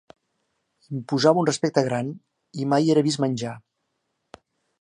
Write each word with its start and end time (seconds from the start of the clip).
Imposava 0.99 1.43
un 1.43 1.49
respecte 1.51 1.85
gran, 1.89 2.11
i 2.63 2.67
mai 2.73 2.91
era 2.95 3.07
vist 3.11 3.25
menjar. 3.27 3.55